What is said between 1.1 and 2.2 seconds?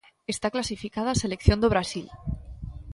a selección do Brasil.